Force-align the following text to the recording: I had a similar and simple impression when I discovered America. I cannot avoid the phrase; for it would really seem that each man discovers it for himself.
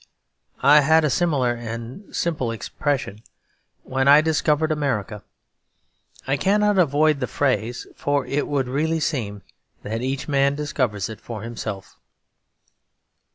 I 0.63 0.79
had 0.81 1.05
a 1.05 1.11
similar 1.11 1.53
and 1.53 2.15
simple 2.15 2.49
impression 2.49 3.21
when 3.83 4.07
I 4.07 4.21
discovered 4.21 4.71
America. 4.71 5.23
I 6.25 6.37
cannot 6.37 6.79
avoid 6.79 7.19
the 7.19 7.27
phrase; 7.27 7.85
for 7.95 8.25
it 8.25 8.47
would 8.47 8.67
really 8.67 8.99
seem 8.99 9.43
that 9.83 10.01
each 10.01 10.27
man 10.27 10.55
discovers 10.55 11.07
it 11.07 11.21
for 11.21 11.43
himself. 11.43 11.97